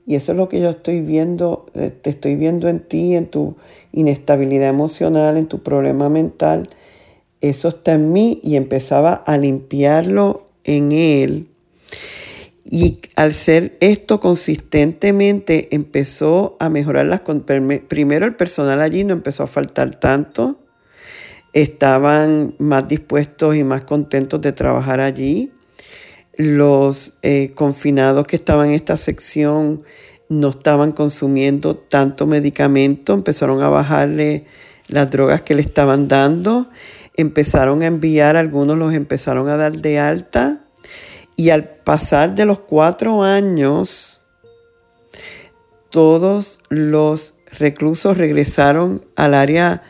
y 0.06 0.14
eso 0.14 0.30
es 0.30 0.38
lo 0.38 0.48
que 0.48 0.60
yo 0.60 0.70
estoy 0.70 1.00
viendo, 1.00 1.66
eh, 1.74 1.90
te 1.90 2.10
estoy 2.10 2.36
viendo 2.36 2.68
en 2.68 2.78
ti, 2.78 3.16
en 3.16 3.26
tu 3.26 3.56
inestabilidad 3.90 4.68
emocional, 4.68 5.36
en 5.36 5.48
tu 5.48 5.64
problema 5.64 6.08
mental, 6.08 6.70
eso 7.40 7.70
está 7.70 7.94
en 7.94 8.12
mí 8.12 8.38
y 8.44 8.54
empezaba 8.54 9.14
a 9.14 9.36
limpiarlo 9.36 10.46
en 10.62 10.92
él. 10.92 11.48
Y 12.68 13.00
al 13.14 13.32
ser 13.32 13.76
esto 13.80 14.18
consistentemente 14.18 15.68
empezó 15.74 16.56
a 16.58 16.68
mejorar 16.68 17.06
las... 17.06 17.20
Primero 17.86 18.26
el 18.26 18.34
personal 18.34 18.80
allí 18.80 19.04
no 19.04 19.12
empezó 19.12 19.44
a 19.44 19.46
faltar 19.46 20.00
tanto. 20.00 20.58
Estaban 21.52 22.56
más 22.58 22.88
dispuestos 22.88 23.54
y 23.54 23.62
más 23.62 23.84
contentos 23.84 24.40
de 24.40 24.50
trabajar 24.50 25.00
allí. 25.00 25.52
Los 26.36 27.14
eh, 27.22 27.52
confinados 27.54 28.26
que 28.26 28.34
estaban 28.34 28.68
en 28.68 28.74
esta 28.74 28.96
sección 28.96 29.82
no 30.28 30.48
estaban 30.48 30.90
consumiendo 30.90 31.76
tanto 31.76 32.26
medicamento. 32.26 33.14
Empezaron 33.14 33.62
a 33.62 33.68
bajarle 33.68 34.44
las 34.88 35.08
drogas 35.08 35.42
que 35.42 35.54
le 35.54 35.62
estaban 35.62 36.08
dando 36.08 36.68
empezaron 37.16 37.82
a 37.82 37.86
enviar, 37.86 38.36
algunos 38.36 38.76
los 38.76 38.92
empezaron 38.92 39.48
a 39.48 39.56
dar 39.56 39.72
de 39.72 39.98
alta 39.98 40.65
y 41.36 41.50
al 41.50 41.68
pasar 41.68 42.34
de 42.34 42.46
los 42.46 42.60
cuatro 42.60 43.22
años, 43.22 44.22
todos 45.90 46.58
los 46.68 47.34
reclusos 47.58 48.18
regresaron 48.18 49.04
al 49.14 49.34
área 49.34 49.82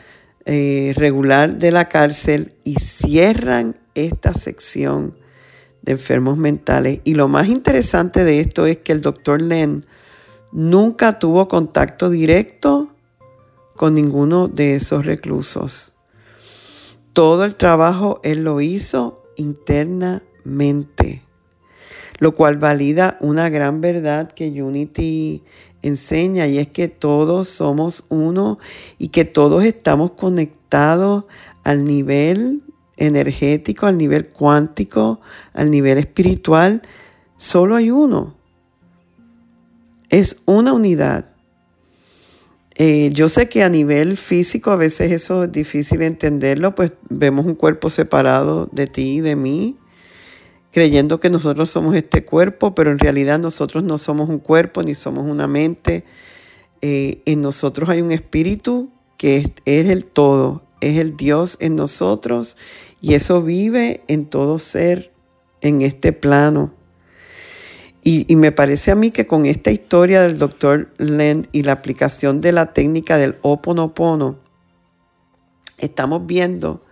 eh, 0.45 0.93
regular 0.95 1.57
de 1.57 1.71
la 1.71 1.89
cárcel 1.89 2.53
y 2.63 2.75
cierran 2.75 3.77
esta 3.95 4.33
sección 4.33 5.17
de 5.81 5.93
enfermos 5.93 6.37
mentales. 6.37 7.01
Y 7.03 7.15
lo 7.15 7.27
más 7.27 7.47
interesante 7.47 8.23
de 8.23 8.39
esto 8.39 8.65
es 8.65 8.77
que 8.77 8.91
el 8.91 9.01
doctor 9.01 9.41
Len 9.41 9.85
nunca 10.51 11.19
tuvo 11.19 11.47
contacto 11.47 12.09
directo 12.09 12.89
con 13.75 13.95
ninguno 13.95 14.47
de 14.47 14.75
esos 14.75 15.05
reclusos. 15.05 15.95
Todo 17.13 17.45
el 17.45 17.55
trabajo 17.55 18.19
Él 18.23 18.43
lo 18.43 18.61
hizo 18.61 19.23
internamente, 19.35 21.23
lo 22.19 22.35
cual 22.35 22.57
valida 22.57 23.17
una 23.21 23.49
gran 23.49 23.81
verdad 23.81 24.31
que 24.31 24.61
Unity 24.61 25.43
enseña 25.81 26.47
y 26.47 26.57
es 26.57 26.67
que 26.67 26.87
todos 26.87 27.47
somos 27.47 28.05
uno 28.09 28.59
y 28.97 29.09
que 29.09 29.25
todos 29.25 29.63
estamos 29.63 30.11
conectados 30.11 31.25
al 31.63 31.85
nivel 31.85 32.61
energético, 32.97 33.85
al 33.85 33.97
nivel 33.97 34.27
cuántico, 34.27 35.21
al 35.53 35.69
nivel 35.71 35.97
espiritual. 35.97 36.81
Solo 37.37 37.75
hay 37.75 37.91
uno. 37.91 38.35
Es 40.09 40.41
una 40.45 40.73
unidad. 40.73 41.25
Eh, 42.79 43.09
yo 43.11 43.27
sé 43.27 43.49
que 43.49 43.63
a 43.63 43.69
nivel 43.69 44.17
físico 44.17 44.69
a 44.69 44.75
veces 44.75 45.11
eso 45.11 45.45
es 45.45 45.51
difícil 45.51 46.03
entenderlo, 46.03 46.75
pues 46.75 46.91
vemos 47.09 47.45
un 47.47 47.55
cuerpo 47.55 47.89
separado 47.89 48.69
de 48.71 48.85
ti 48.85 49.17
y 49.17 49.21
de 49.21 49.35
mí, 49.35 49.77
creyendo 50.71 51.19
que 51.19 51.29
nosotros 51.29 51.69
somos 51.69 51.95
este 51.95 52.23
cuerpo, 52.23 52.75
pero 52.75 52.91
en 52.91 52.99
realidad 52.99 53.39
nosotros 53.39 53.83
no 53.83 53.97
somos 53.97 54.29
un 54.29 54.39
cuerpo 54.39 54.83
ni 54.83 54.93
somos 54.93 55.25
una 55.25 55.47
mente. 55.47 56.03
Eh, 56.81 57.21
en 57.25 57.41
nosotros 57.41 57.89
hay 57.89 58.01
un 58.01 58.11
espíritu 58.11 58.91
que 59.17 59.37
es, 59.65 59.89
el 59.89 60.05
todo, 60.05 60.63
es 60.79 60.99
el 60.99 61.17
Dios 61.17 61.57
en 61.59 61.75
nosotros 61.75 62.55
y 63.01 63.15
eso 63.15 63.41
vive 63.41 64.03
en 64.07 64.25
todo 64.25 64.59
ser 64.59 65.11
en 65.61 65.81
este 65.81 66.13
plano. 66.13 66.73
Y, 68.03 68.37
me 68.37 68.53
parece 68.53 68.91
a 68.91 68.95
mí 68.95 69.11
que 69.11 69.27
con 69.27 69.45
esta 69.45 69.69
historia 69.69 70.21
del 70.21 70.37
doctor 70.37 70.93
Len 70.97 71.45
y 71.51 71.63
la 71.63 71.73
aplicación 71.73 72.39
de 72.39 72.53
la 72.53 72.71
técnica 72.71 73.17
del 73.17 73.37
Oponopono, 73.41 74.39
estamos 75.77 76.25
viendo 76.25 76.85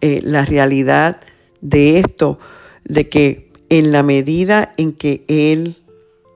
eh, 0.00 0.20
la 0.24 0.44
realidad 0.44 1.20
de 1.60 2.00
esto, 2.00 2.40
de 2.84 3.08
que 3.08 3.52
en 3.68 3.92
la 3.92 4.02
medida 4.02 4.72
en 4.76 4.92
que 4.92 5.24
él 5.28 5.76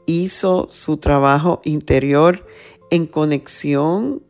hizo 0.06 0.66
su 0.68 0.96
trabajo 0.98 1.60
interior 1.64 2.46
en 2.90 3.06
conexión 3.06 4.22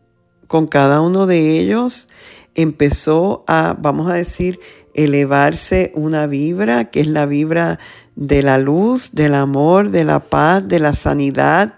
con 0.46 0.66
cada 0.66 1.00
uno 1.00 1.26
de 1.26 1.58
ellos, 1.58 2.08
empezó 2.54 3.44
a, 3.46 3.76
vamos 3.78 4.10
a 4.10 4.14
decir, 4.14 4.60
elevarse 4.94 5.92
una 5.94 6.26
vibra, 6.26 6.90
que 6.90 7.00
es 7.00 7.06
la 7.08 7.26
vibra 7.26 7.78
de 8.14 8.42
la 8.42 8.58
luz, 8.58 9.10
del 9.12 9.34
amor, 9.34 9.90
de 9.90 10.04
la 10.04 10.20
paz, 10.20 10.66
de 10.66 10.78
la 10.78 10.94
sanidad. 10.94 11.74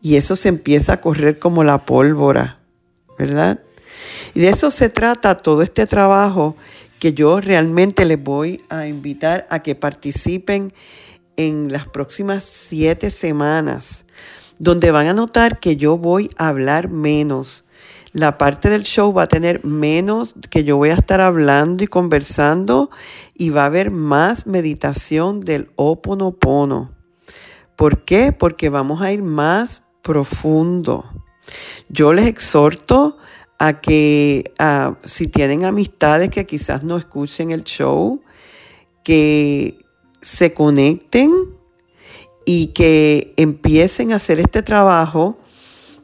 Y 0.00 0.16
eso 0.16 0.34
se 0.34 0.48
empieza 0.48 0.94
a 0.94 1.00
correr 1.00 1.38
como 1.38 1.62
la 1.62 1.84
pólvora, 1.84 2.58
¿verdad? 3.18 3.60
Y 4.34 4.40
de 4.40 4.48
eso 4.48 4.70
se 4.70 4.88
trata 4.88 5.36
todo 5.36 5.62
este 5.62 5.86
trabajo 5.86 6.56
que 7.02 7.14
yo 7.14 7.40
realmente 7.40 8.04
les 8.04 8.22
voy 8.22 8.60
a 8.68 8.86
invitar 8.86 9.48
a 9.50 9.58
que 9.58 9.74
participen 9.74 10.72
en 11.36 11.72
las 11.72 11.88
próximas 11.88 12.44
siete 12.44 13.10
semanas, 13.10 14.04
donde 14.60 14.92
van 14.92 15.08
a 15.08 15.12
notar 15.12 15.58
que 15.58 15.74
yo 15.74 15.98
voy 15.98 16.30
a 16.36 16.46
hablar 16.46 16.90
menos. 16.90 17.64
La 18.12 18.38
parte 18.38 18.70
del 18.70 18.84
show 18.84 19.12
va 19.12 19.24
a 19.24 19.26
tener 19.26 19.64
menos 19.64 20.36
que 20.48 20.62
yo 20.62 20.76
voy 20.76 20.90
a 20.90 20.94
estar 20.94 21.20
hablando 21.20 21.82
y 21.82 21.88
conversando 21.88 22.88
y 23.34 23.50
va 23.50 23.62
a 23.64 23.66
haber 23.66 23.90
más 23.90 24.46
meditación 24.46 25.40
del 25.40 25.72
oponopono. 25.74 26.92
¿Por 27.74 28.04
qué? 28.04 28.30
Porque 28.30 28.68
vamos 28.68 29.02
a 29.02 29.10
ir 29.10 29.24
más 29.24 29.82
profundo. 30.04 31.04
Yo 31.88 32.12
les 32.12 32.26
exhorto 32.26 33.18
a 33.62 33.80
que 33.80 34.52
si 35.04 35.28
tienen 35.28 35.64
amistades 35.64 36.30
que 36.30 36.46
quizás 36.46 36.82
no 36.82 36.96
escuchen 36.96 37.52
el 37.52 37.62
show, 37.62 38.20
que 39.04 39.78
se 40.20 40.52
conecten 40.52 41.32
y 42.44 42.68
que 42.68 43.32
empiecen 43.36 44.12
a 44.12 44.16
hacer 44.16 44.40
este 44.40 44.64
trabajo 44.64 45.38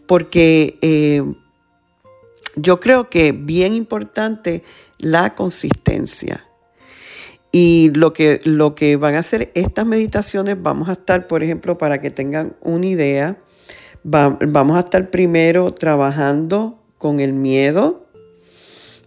porque 0.06 0.78
eh, 0.82 1.24
yo 2.54 2.78
creo 2.78 3.10
que 3.10 3.32
bien 3.32 3.74
importante 3.74 4.62
la 4.98 5.34
consistencia. 5.34 6.44
Y 7.50 7.90
lo 7.92 8.12
que, 8.12 8.38
lo 8.44 8.76
que 8.76 8.94
van 8.94 9.16
a 9.16 9.20
hacer 9.20 9.50
estas 9.56 9.84
meditaciones, 9.84 10.62
vamos 10.62 10.88
a 10.88 10.92
estar, 10.92 11.26
por 11.26 11.42
ejemplo, 11.42 11.76
para 11.76 12.00
que 12.00 12.12
tengan 12.12 12.54
una 12.60 12.86
idea, 12.86 13.36
vamos 14.04 14.76
a 14.76 14.80
estar 14.80 15.10
primero 15.10 15.74
trabajando 15.74 16.77
con 16.98 17.20
el 17.20 17.32
miedo, 17.32 18.06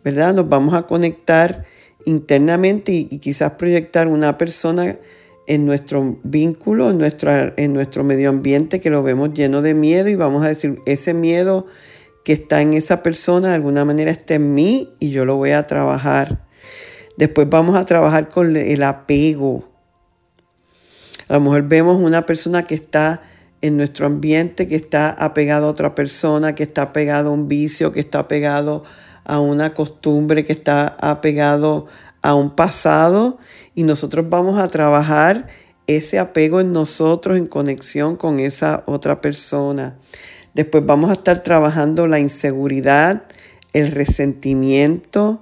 ¿verdad? 0.04 0.34
Nos 0.34 0.50
vamos 0.50 0.74
a 0.74 0.84
conectar 0.84 1.66
internamente 2.06 2.92
y, 2.92 3.06
quizás 3.20 3.52
proyectar 3.52 4.08
una 4.08 4.38
persona 4.38 4.98
en 5.48 5.66
nuestro 5.66 6.20
vínculo, 6.24 6.90
en 6.90 6.98
nuestro, 6.98 7.32
en 7.58 7.74
nuestro 7.74 8.04
medio 8.04 8.30
ambiente 8.30 8.80
que 8.80 8.90
lo 8.90 9.04
vemos 9.04 9.34
lleno 9.34 9.62
de 9.62 9.74
miedo 9.74 10.10
y 10.10 10.16
vamos 10.16 10.44
a 10.44 10.48
decir, 10.48 10.80
ese 10.86 11.14
miedo 11.14 11.68
que 12.24 12.34
está 12.34 12.62
en 12.62 12.74
esa 12.74 13.04
persona 13.04 13.50
de 13.50 13.56
alguna 13.56 13.84
manera 13.84 14.12
está 14.12 14.36
en 14.36 14.54
mí 14.54 14.94
y 15.00 15.10
yo 15.10 15.26
lo 15.26 15.36
voy 15.36 15.52
a 15.52 15.68
trabajar. 15.68 16.46
Después 17.18 17.50
vamos 17.50 17.76
a 17.76 17.86
trabajar 17.86 18.30
con 18.30 18.56
el 18.56 18.84
apego. 18.84 19.68
A 21.28 21.34
lo 21.34 21.42
mejor 21.42 21.68
vemos 21.68 22.00
una 22.00 22.26
persona 22.26 22.64
que 22.64 22.76
está 22.76 23.22
en 23.62 23.78
nuestro 23.78 24.08
ambiente, 24.08 24.68
que 24.68 24.76
está 24.76 25.10
apegado 25.10 25.68
a 25.68 25.70
otra 25.70 25.96
persona, 25.96 26.56
que 26.56 26.64
está 26.64 26.84
apegado 26.84 27.30
a 27.30 27.34
un 27.34 27.48
vicio, 27.48 27.92
que 27.92 28.00
está 28.00 28.20
apegado 28.20 28.84
a 29.24 29.40
una 29.40 29.74
costumbre, 29.74 30.44
que 30.44 30.54
está 30.54 30.96
apegado 31.00 31.88
a 32.22 32.36
un 32.36 32.56
pasado 32.56 33.38
y 33.76 33.84
nosotros 33.84 34.30
vamos 34.30 34.60
a 34.60 34.68
trabajar 34.68 35.48
ese 35.88 36.20
apego 36.20 36.60
en 36.60 36.72
nosotros 36.72 37.38
en 37.38 37.48
conexión 37.48 38.16
con 38.16 38.40
esa 38.40 38.84
otra 38.86 39.22
persona. 39.22 39.98
Después 40.54 40.86
vamos 40.86 41.10
a 41.10 41.14
estar 41.14 41.44
trabajando 41.44 42.08
la 42.08 42.20
inseguridad, 42.20 43.24
el 43.74 43.92
resentimiento, 43.92 45.42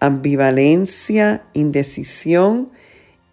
ambivalencia, 0.00 1.42
indecisión 1.54 2.70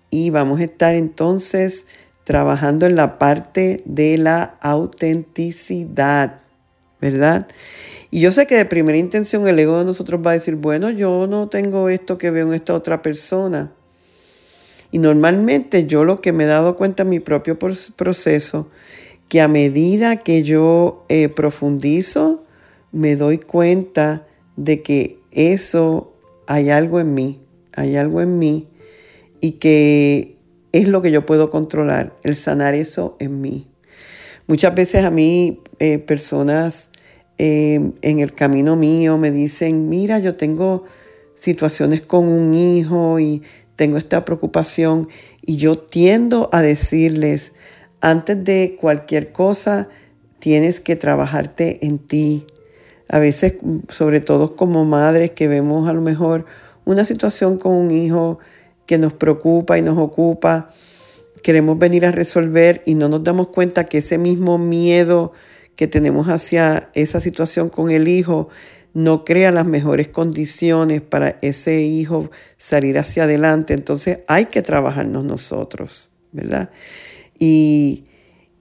y 0.09 0.29
vamos 0.29 0.59
a 0.59 0.65
estar 0.65 0.95
entonces 0.95 1.87
trabajando 2.23 2.85
en 2.85 2.95
la 2.95 3.17
parte 3.17 3.81
de 3.85 4.17
la 4.17 4.57
autenticidad, 4.61 6.41
¿verdad? 6.99 7.47
Y 8.09 8.19
yo 8.19 8.31
sé 8.31 8.45
que 8.45 8.57
de 8.57 8.65
primera 8.65 8.97
intención 8.97 9.47
el 9.47 9.57
ego 9.59 9.79
de 9.79 9.85
nosotros 9.85 10.21
va 10.25 10.31
a 10.31 10.33
decir, 10.33 10.55
bueno, 10.55 10.89
yo 10.89 11.27
no 11.27 11.47
tengo 11.47 11.89
esto 11.89 12.17
que 12.17 12.31
veo 12.31 12.47
en 12.47 12.53
esta 12.53 12.73
otra 12.73 13.01
persona. 13.01 13.71
Y 14.91 14.99
normalmente 14.99 15.85
yo 15.85 16.03
lo 16.03 16.19
que 16.19 16.33
me 16.33 16.43
he 16.43 16.47
dado 16.47 16.75
cuenta 16.75 17.03
en 17.03 17.09
mi 17.09 17.19
propio 17.21 17.57
proceso 17.57 18.67
que 19.29 19.39
a 19.39 19.47
medida 19.47 20.17
que 20.17 20.43
yo 20.43 21.05
eh, 21.07 21.29
profundizo, 21.29 22.43
me 22.91 23.15
doy 23.15 23.37
cuenta 23.37 24.27
de 24.57 24.83
que 24.83 25.19
eso 25.31 26.13
hay 26.47 26.69
algo 26.69 26.99
en 26.99 27.13
mí, 27.13 27.39
hay 27.71 27.95
algo 27.95 28.19
en 28.19 28.37
mí 28.37 28.67
y 29.39 29.53
que 29.53 30.35
es 30.71 30.87
lo 30.87 31.01
que 31.01 31.11
yo 31.11 31.25
puedo 31.25 31.49
controlar, 31.49 32.13
el 32.23 32.35
sanar 32.35 32.75
eso 32.75 33.15
en 33.19 33.41
mí. 33.41 33.67
Muchas 34.47 34.73
veces 34.75 35.03
a 35.03 35.11
mí 35.11 35.61
eh, 35.79 35.99
personas 35.99 36.89
eh, 37.37 37.91
en 38.01 38.19
el 38.19 38.33
camino 38.33 38.75
mío 38.75 39.17
me 39.17 39.31
dicen, 39.31 39.89
mira, 39.89 40.19
yo 40.19 40.35
tengo 40.35 40.83
situaciones 41.35 42.01
con 42.01 42.27
un 42.27 42.53
hijo 42.53 43.19
y 43.19 43.41
tengo 43.75 43.97
esta 43.97 44.25
preocupación 44.25 45.09
y 45.41 45.57
yo 45.57 45.77
tiendo 45.79 46.49
a 46.51 46.61
decirles, 46.61 47.53
antes 47.99 48.43
de 48.43 48.77
cualquier 48.79 49.31
cosa, 49.31 49.89
tienes 50.39 50.79
que 50.79 50.95
trabajarte 50.95 51.85
en 51.85 51.99
ti. 51.99 52.45
A 53.07 53.19
veces, 53.19 53.55
sobre 53.89 54.19
todo 54.19 54.55
como 54.55 54.85
madres 54.85 55.31
que 55.31 55.47
vemos 55.47 55.89
a 55.89 55.93
lo 55.93 56.01
mejor 56.01 56.45
una 56.85 57.05
situación 57.05 57.57
con 57.57 57.73
un 57.73 57.91
hijo 57.91 58.39
que 58.85 58.97
nos 58.97 59.13
preocupa 59.13 59.77
y 59.77 59.81
nos 59.81 59.97
ocupa, 59.97 60.69
queremos 61.43 61.77
venir 61.77 62.05
a 62.05 62.11
resolver 62.11 62.83
y 62.85 62.95
no 62.95 63.09
nos 63.09 63.23
damos 63.23 63.47
cuenta 63.47 63.85
que 63.85 63.99
ese 63.99 64.17
mismo 64.17 64.57
miedo 64.57 65.31
que 65.75 65.87
tenemos 65.87 66.27
hacia 66.27 66.89
esa 66.93 67.19
situación 67.19 67.69
con 67.69 67.89
el 67.91 68.07
hijo 68.07 68.49
no 68.93 69.23
crea 69.23 69.51
las 69.51 69.65
mejores 69.65 70.09
condiciones 70.09 71.01
para 71.01 71.37
ese 71.41 71.81
hijo 71.81 72.29
salir 72.57 72.97
hacia 72.99 73.23
adelante. 73.23 73.73
Entonces 73.73 74.19
hay 74.27 74.45
que 74.45 74.61
trabajarnos 74.61 75.23
nosotros, 75.23 76.11
¿verdad? 76.31 76.69
Y, 77.39 78.05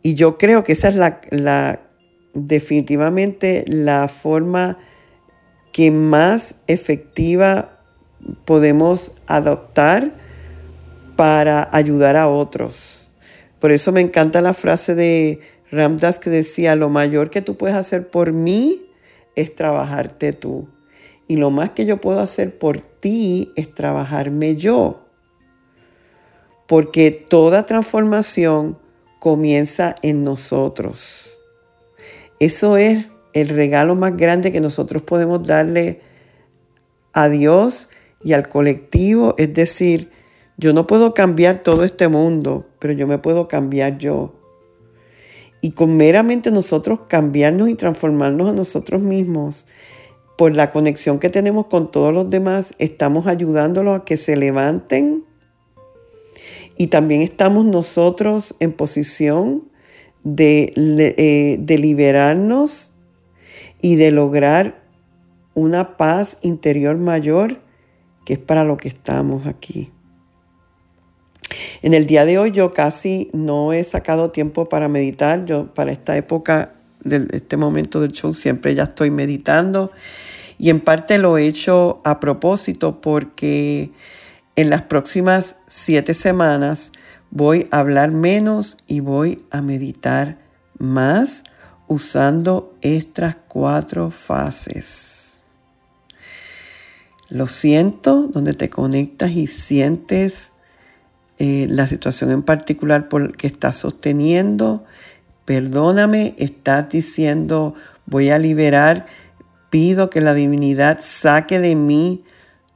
yo 0.03 0.39
creo 0.39 0.65
que 0.65 0.73
esa 0.73 0.89
es 0.89 0.95
la, 0.95 1.83
definitivamente 2.33 3.67
la 3.69 4.09
forma 4.09 4.79
que 5.75 5.91
más 5.91 6.55
efectiva 6.69 7.80
podemos 8.45 9.13
adoptar 9.27 10.13
para 11.17 11.69
ayudar 11.73 12.17
a 12.17 12.29
otros. 12.29 13.11
Por 13.59 13.73
eso 13.73 13.93
me 13.93 14.01
encanta 14.01 14.41
la 14.41 14.55
frase 14.55 14.95
de 14.95 15.41
Ramdas 15.71 16.19
que 16.19 16.31
decía, 16.31 16.77
lo 16.77 16.89
mayor 16.89 17.31
que 17.31 17.43
tú 17.43 17.57
puedes 17.57 17.77
hacer 17.77 18.09
por 18.09 18.33
mí 18.33 18.83
es 19.37 19.55
trabajarte 19.55 20.33
tú. 20.33 20.69
Y 21.29 21.37
lo 21.37 21.51
más 21.51 21.71
que 21.71 21.87
yo 21.87 22.01
puedo 22.01 22.21
hacer 22.21 22.59
por 22.59 22.81
ti 22.81 23.53
es 23.55 23.73
trabajarme 23.73 24.57
yo 24.57 25.07
porque 26.71 27.11
toda 27.11 27.67
transformación 27.67 28.79
comienza 29.19 29.97
en 30.03 30.23
nosotros. 30.23 31.41
Eso 32.39 32.77
es 32.77 33.07
el 33.33 33.49
regalo 33.49 33.97
más 33.97 34.17
grande 34.17 34.53
que 34.53 34.61
nosotros 34.61 35.03
podemos 35.03 35.45
darle 35.45 36.01
a 37.13 37.29
Dios 37.29 37.89
y 38.23 38.33
al 38.33 38.49
colectivo, 38.49 39.35
es 39.39 39.53
decir, 39.55 40.11
yo 40.57 40.73
no 40.73 40.87
puedo 40.87 41.15
cambiar 41.15 41.63
todo 41.63 41.85
este 41.85 42.09
mundo, 42.09 42.67
pero 42.79 42.93
yo 42.93 43.07
me 43.07 43.19
puedo 43.19 43.49
cambiar 43.49 43.99
yo. 43.99 44.35
Y 45.63 45.73
con 45.73 45.97
meramente 45.97 46.51
nosotros 46.51 47.01
cambiarnos 47.09 47.69
y 47.69 47.75
transformarnos 47.75 48.51
a 48.51 48.53
nosotros 48.53 49.03
mismos, 49.03 49.67
por 50.41 50.57
la 50.57 50.73
conexión 50.73 51.19
que 51.19 51.29
tenemos 51.29 51.67
con 51.67 51.91
todos 51.91 52.15
los 52.15 52.31
demás, 52.31 52.75
estamos 52.79 53.27
ayudándolos 53.27 54.01
a 54.01 54.05
que 54.07 54.17
se 54.17 54.39
levanten 54.39 55.25
y 56.79 56.87
también 56.87 57.21
estamos 57.21 57.67
nosotros 57.67 58.55
en 58.59 58.73
posición 58.73 59.69
de, 60.25 60.73
eh, 60.77 61.59
de 61.61 61.77
liberarnos 61.77 62.93
y 63.83 63.97
de 63.97 64.13
lograr 64.13 64.83
una 65.53 65.99
paz 65.99 66.39
interior 66.41 66.97
mayor 66.97 67.61
que 68.25 68.35
es 68.35 68.39
para 68.39 68.65
lo 68.65 68.77
que 68.77 68.89
estamos 68.89 69.47
aquí. 69.47 69.91
En 71.83 71.95
el 71.95 72.07
día 72.07 72.25
de 72.25 72.39
hoy 72.39 72.51
yo 72.51 72.71
casi 72.71 73.29
no 73.33 73.73
he 73.73 73.83
sacado 73.85 74.31
tiempo 74.31 74.69
para 74.69 74.89
meditar. 74.89 75.45
Yo 75.45 75.73
para 75.75 75.93
esta 75.93 76.17
época, 76.17 76.73
de 77.03 77.27
este 77.33 77.57
momento 77.57 78.01
del 78.01 78.13
show, 78.13 78.33
siempre 78.33 78.75
ya 78.75 78.85
estoy 78.85 79.11
meditando. 79.11 79.91
Y 80.59 80.71
en 80.71 80.81
parte 80.81 81.19
lo 81.19 81.39
he 81.39 81.47
hecho 81.47 82.01
a 82.05 82.21
propósito 82.21 83.01
porque 83.01 83.93
en 84.57 84.71
las 84.71 84.83
próximas 84.83 85.57
siete 85.69 86.13
semanas 86.13 86.93
voy 87.31 87.67
a 87.71 87.79
hablar 87.79 88.11
menos 88.11 88.77
y 88.87 89.01
voy 89.01 89.43
a 89.51 89.63
meditar 89.63 90.39
más 90.79 91.45
usando 91.89 92.75
estas 92.83 93.37
cuatro 93.49 94.11
fases. 94.11 95.30
Lo 97.31 97.47
siento, 97.47 98.27
donde 98.27 98.55
te 98.55 98.69
conectas 98.69 99.31
y 99.31 99.47
sientes 99.47 100.53
eh, 101.39 101.67
la 101.71 101.87
situación 101.87 102.33
en 102.33 102.43
particular 102.43 103.09
por 103.09 103.37
que 103.37 103.47
estás 103.47 103.77
sosteniendo. 103.77 104.85
Perdóname, 105.45 106.35
estás 106.39 106.89
diciendo, 106.91 107.75
voy 108.05 108.31
a 108.31 108.39
liberar, 108.39 109.07
pido 109.71 110.11
que 110.11 110.21
la 110.21 110.35
divinidad 110.35 110.99
saque 111.01 111.61
de 111.61 111.77
mí 111.77 112.25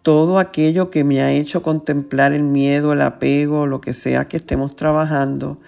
todo 0.02 0.38
aquello 0.38 0.90
que 0.90 1.02
me 1.02 1.20
ha 1.20 1.32
hecho 1.32 1.62
contemplar 1.62 2.32
el 2.32 2.44
miedo, 2.44 2.92
el 2.92 3.00
apego, 3.00 3.66
lo 3.66 3.80
que 3.80 3.92
sea 3.92 4.28
que 4.28 4.36
estemos 4.36 4.76
trabajando. 4.76 5.58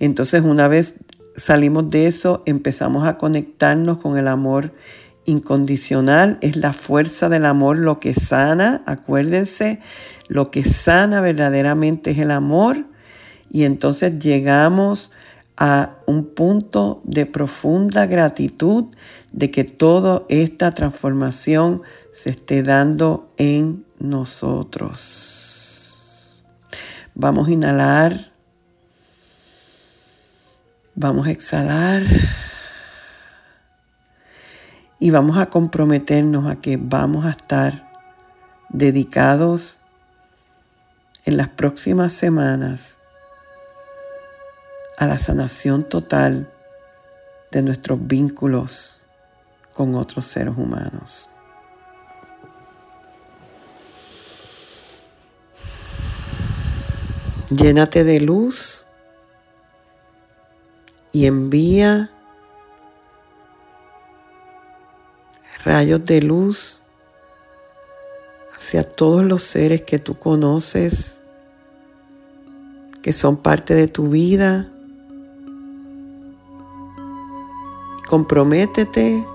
Entonces 0.00 0.42
una 0.42 0.68
vez 0.68 0.96
salimos 1.36 1.88
de 1.90 2.06
eso, 2.06 2.42
empezamos 2.46 3.06
a 3.06 3.16
conectarnos 3.16 3.98
con 3.98 4.16
el 4.18 4.26
amor 4.26 4.72
incondicional. 5.24 6.38
Es 6.40 6.56
la 6.56 6.72
fuerza 6.72 7.28
del 7.28 7.44
amor 7.46 7.78
lo 7.78 7.98
que 7.98 8.14
sana, 8.14 8.82
acuérdense, 8.86 9.80
lo 10.28 10.50
que 10.50 10.64
sana 10.64 11.20
verdaderamente 11.20 12.12
es 12.12 12.18
el 12.18 12.30
amor. 12.30 12.86
Y 13.50 13.64
entonces 13.64 14.18
llegamos 14.18 15.10
a 15.56 15.96
un 16.06 16.26
punto 16.34 17.00
de 17.04 17.26
profunda 17.26 18.06
gratitud 18.06 18.86
de 19.32 19.50
que 19.50 19.64
toda 19.64 20.24
esta 20.28 20.72
transformación 20.72 21.82
se 22.12 22.30
esté 22.30 22.62
dando 22.62 23.32
en 23.36 23.84
nosotros. 23.98 25.44
Vamos 27.14 27.48
a 27.48 27.52
inhalar. 27.52 28.32
Vamos 30.96 31.26
a 31.26 31.30
exhalar. 31.30 32.02
Y 35.04 35.10
vamos 35.10 35.36
a 35.36 35.50
comprometernos 35.50 36.46
a 36.50 36.56
que 36.56 36.78
vamos 36.80 37.26
a 37.26 37.30
estar 37.30 37.92
dedicados 38.70 39.80
en 41.26 41.36
las 41.36 41.50
próximas 41.50 42.14
semanas 42.14 42.96
a 44.96 45.04
la 45.04 45.18
sanación 45.18 45.86
total 45.86 46.50
de 47.50 47.60
nuestros 47.60 47.98
vínculos 48.06 49.02
con 49.74 49.94
otros 49.94 50.24
seres 50.24 50.54
humanos. 50.56 51.28
Llénate 57.50 58.04
de 58.04 58.20
luz 58.20 58.86
y 61.12 61.26
envía 61.26 62.13
rayos 65.64 66.04
de 66.04 66.22
luz 66.22 66.82
hacia 68.54 68.82
todos 68.88 69.24
los 69.24 69.42
seres 69.42 69.82
que 69.82 69.98
tú 69.98 70.18
conoces, 70.18 71.20
que 73.02 73.12
son 73.12 73.36
parte 73.36 73.74
de 73.74 73.88
tu 73.88 74.08
vida 74.08 74.70
Comprométete 78.08 79.26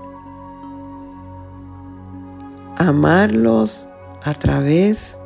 a 2.78 2.88
amarlos 2.88 3.88
a 4.22 4.32
través 4.32 5.18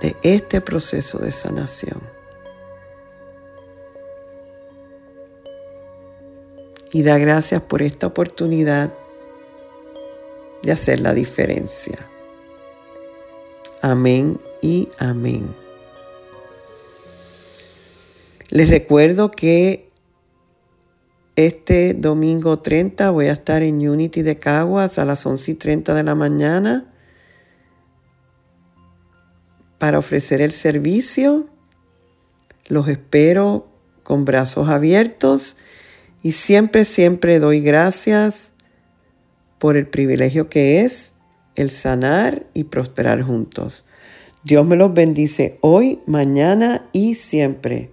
de 0.00 0.16
este 0.22 0.60
proceso 0.60 1.18
de 1.18 1.30
sanación. 1.30 2.00
Y 6.90 7.02
da 7.02 7.18
gracias 7.18 7.62
por 7.62 7.82
esta 7.82 8.08
oportunidad 8.08 8.92
de 10.62 10.72
hacer 10.72 11.00
la 11.00 11.14
diferencia. 11.14 12.08
Amén 13.80 14.38
y 14.60 14.88
amén. 14.98 15.54
Les 18.50 18.68
recuerdo 18.68 19.30
que 19.30 19.90
este 21.36 21.94
domingo 21.94 22.58
30 22.58 23.10
voy 23.10 23.26
a 23.26 23.32
estar 23.32 23.62
en 23.62 23.88
Unity 23.88 24.22
de 24.22 24.38
Caguas 24.38 24.98
a 24.98 25.04
las 25.04 25.24
11 25.24 25.52
y 25.52 25.54
30 25.54 25.94
de 25.94 26.02
la 26.02 26.14
mañana 26.14 26.92
para 29.78 29.98
ofrecer 29.98 30.42
el 30.42 30.52
servicio. 30.52 31.48
Los 32.68 32.88
espero 32.88 33.66
con 34.02 34.24
brazos 34.24 34.68
abiertos 34.68 35.56
y 36.22 36.32
siempre, 36.32 36.84
siempre 36.84 37.38
doy 37.38 37.60
gracias 37.60 38.51
por 39.62 39.76
el 39.76 39.86
privilegio 39.86 40.48
que 40.48 40.80
es 40.80 41.14
el 41.54 41.70
sanar 41.70 42.46
y 42.52 42.64
prosperar 42.64 43.22
juntos. 43.22 43.84
Dios 44.42 44.66
me 44.66 44.74
los 44.74 44.92
bendice 44.92 45.56
hoy, 45.60 46.00
mañana 46.04 46.88
y 46.90 47.14
siempre. 47.14 47.92